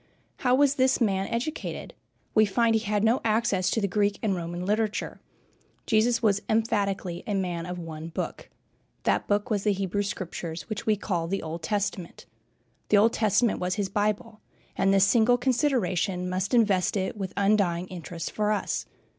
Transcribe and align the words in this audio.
How 0.37 0.55
was 0.55 0.77
this 0.77 0.99
man 0.99 1.27
educated? 1.27 1.93
We 2.33 2.43
find 2.47 2.73
he 2.73 2.79
had 2.81 3.03
no 3.03 3.21
access 3.23 3.69
to 3.69 3.79
the 3.79 3.87
Greek 3.87 4.17
and 4.23 4.35
Roman 4.35 4.65
literature. 4.65 5.21
Jesus 5.85 6.23
was 6.23 6.41
emphatically 6.49 7.23
a 7.27 7.35
man 7.35 7.67
of 7.67 7.77
one 7.77 8.07
book. 8.07 8.49
That 9.03 9.27
book 9.27 9.51
was 9.51 9.63
the 9.63 9.73
Hebrew 9.73 10.01
Scriptures, 10.01 10.67
which 10.69 10.87
we 10.87 10.95
call 10.95 11.27
the 11.27 11.43
Old 11.43 11.61
Testament. 11.61 12.25
The 12.89 12.97
Old 12.97 13.13
Testament 13.13 13.59
was 13.59 13.75
his 13.75 13.89
Bible, 13.89 14.41
and 14.75 14.91
this 14.91 15.05
single 15.05 15.37
consideration 15.37 16.27
must 16.27 16.55
invest 16.55 16.97
it 16.97 17.15
with 17.15 17.33
undying 17.37 17.85
interest 17.89 18.31
for 18.31 18.51
us. 18.51 18.87